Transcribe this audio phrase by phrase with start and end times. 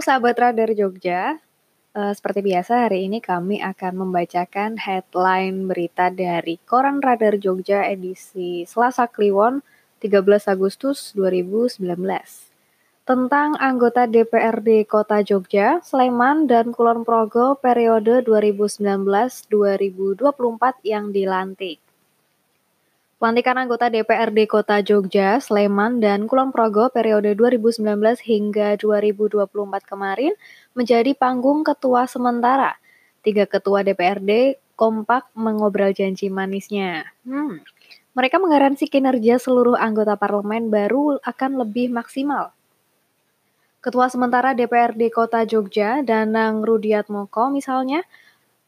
[0.00, 1.36] sahabat Radar Jogja,
[1.92, 8.64] uh, seperti biasa hari ini kami akan membacakan headline berita dari Koran Radar Jogja edisi
[8.64, 9.60] Selasa Kliwon
[10.00, 11.84] 13 Agustus 2019
[13.04, 20.16] tentang anggota DPRD Kota Jogja, Sleman, dan Kulon Progo periode 2019-2024
[20.86, 21.89] yang dilantik.
[23.20, 27.84] Pelantikan anggota DPRD Kota Jogja, Sleman, dan Kulon Progo periode 2019
[28.24, 29.44] hingga 2024
[29.84, 30.32] kemarin
[30.72, 32.80] menjadi panggung ketua sementara.
[33.20, 37.12] Tiga ketua DPRD kompak mengobrol janji manisnya.
[37.28, 37.60] Hmm,
[38.16, 42.56] mereka menggaransi kinerja seluruh anggota parlemen baru akan lebih maksimal.
[43.84, 48.00] Ketua sementara DPRD Kota Jogja, Danang Rudiatmoko misalnya,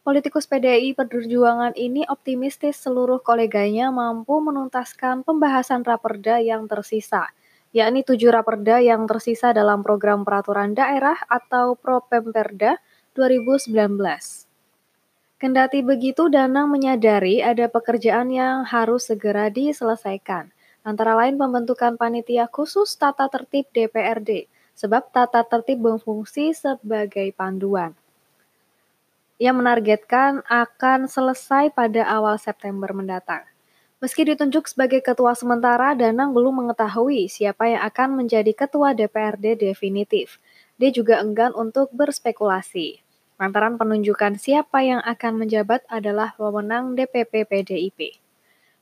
[0.03, 7.31] Politikus PDI Perjuangan ini optimistis seluruh koleganya mampu menuntaskan pembahasan raperda yang tersisa,
[7.71, 12.83] yakni tujuh raperda yang tersisa dalam program peraturan daerah atau Propemperda
[13.15, 13.71] 2019.
[15.39, 20.51] Kendati begitu, Danang menyadari ada pekerjaan yang harus segera diselesaikan,
[20.83, 27.95] antara lain pembentukan panitia khusus tata tertib DPRD, sebab tata tertib berfungsi sebagai panduan
[29.43, 33.43] yang menargetkan akan selesai pada awal September mendatang.
[33.99, 40.39] Meski ditunjuk sebagai ketua sementara, Danang belum mengetahui siapa yang akan menjadi ketua DPRD definitif.
[40.79, 43.03] Dia juga enggan untuk berspekulasi.
[43.35, 47.99] Lantaran penunjukan siapa yang akan menjabat adalah pemenang DPP PDIP.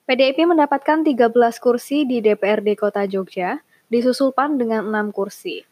[0.05, 5.70] PDIP mendapatkan 13 kursi di DPRD Kota Jogja, disusul PAN dengan 6 kursi.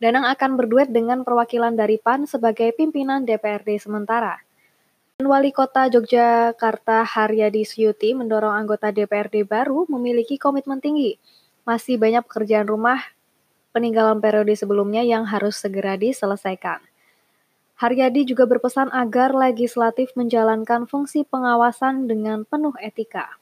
[0.00, 4.40] Danang akan berduet dengan perwakilan dari PAN sebagai pimpinan DPRD sementara.
[5.20, 11.20] Dan Wali Kota Yogyakarta Haryadi Suyuti mendorong anggota DPRD baru memiliki komitmen tinggi.
[11.68, 13.12] Masih banyak pekerjaan rumah
[13.76, 16.80] peninggalan periode sebelumnya yang harus segera diselesaikan.
[17.76, 23.36] Haryadi juga berpesan agar legislatif menjalankan fungsi pengawasan dengan penuh etika.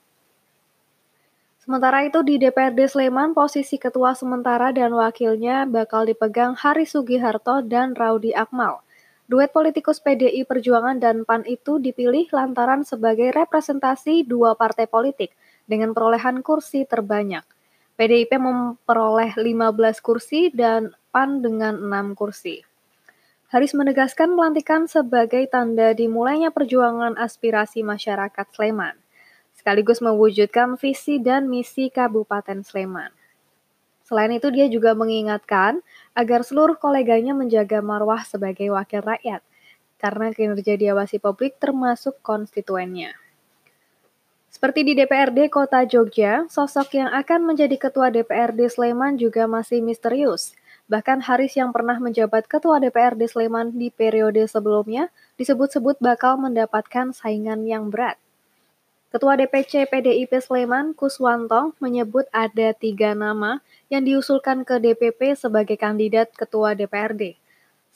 [1.69, 7.93] Sementara itu di DPRD Sleman, posisi ketua sementara dan wakilnya bakal dipegang Hari Sugiharto dan
[7.93, 8.81] Raudi Akmal.
[9.29, 15.37] Duet politikus PDI Perjuangan dan PAN itu dipilih lantaran sebagai representasi dua partai politik
[15.69, 17.45] dengan perolehan kursi terbanyak.
[18.01, 22.65] PDIP memperoleh 15 kursi dan PAN dengan 6 kursi.
[23.53, 28.97] Haris menegaskan pelantikan sebagai tanda dimulainya perjuangan aspirasi masyarakat Sleman
[29.59, 33.11] sekaligus mewujudkan visi dan misi Kabupaten Sleman.
[34.07, 35.83] Selain itu, dia juga mengingatkan
[36.15, 39.43] agar seluruh koleganya menjaga marwah sebagai wakil rakyat,
[39.99, 43.19] karena kinerja diawasi publik termasuk konstituennya.
[44.49, 50.57] Seperti di DPRD Kota Jogja, sosok yang akan menjadi ketua DPRD Sleman juga masih misterius.
[50.89, 57.69] Bahkan Haris yang pernah menjabat ketua DPRD Sleman di periode sebelumnya disebut-sebut bakal mendapatkan saingan
[57.69, 58.17] yang berat.
[59.09, 66.29] Ketua DPC PDIP Sleman, Kuswanto, menyebut ada tiga nama yang diusulkan ke DPP sebagai kandidat
[66.37, 67.41] ketua DPRD.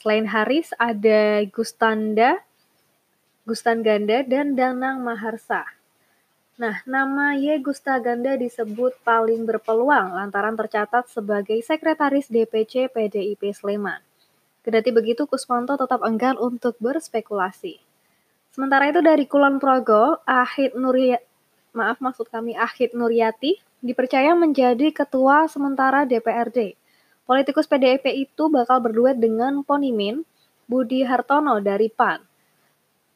[0.01, 2.41] Selain Haris, ada Gustanda,
[3.45, 5.69] Gustan Ganda, dan Danang Maharsa.
[6.57, 14.01] Nah, nama Ye Gustaganda disebut paling berpeluang lantaran tercatat sebagai sekretaris DPC PDIP Sleman.
[14.65, 17.92] Kedati begitu, Kuswanto tetap enggan untuk berspekulasi.
[18.53, 21.25] Sementara itu dari Kulon Progo, Ahid Nuryati,
[21.73, 26.77] maaf maksud kami Ahid Nuryati dipercaya menjadi ketua sementara DPRD.
[27.25, 30.21] Politikus PDIP itu bakal berduet dengan Ponimin
[30.69, 32.21] Budi Hartono dari PAN.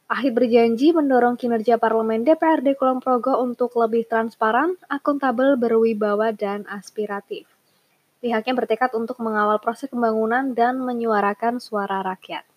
[0.10, 7.46] Ahid berjanji mendorong kinerja parlemen DPRD Kulon Progo untuk lebih transparan, akuntabel, berwibawa, dan aspiratif.
[8.26, 12.57] Pihaknya bertekad untuk mengawal proses pembangunan dan menyuarakan suara rakyat.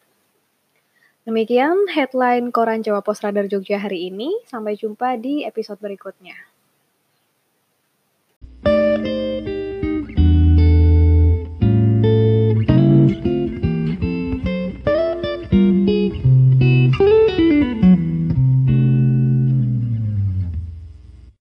[1.20, 4.40] Demikian headline Koran Jawa Pos Radar Jogja hari ini.
[4.48, 6.49] Sampai jumpa di episode berikutnya.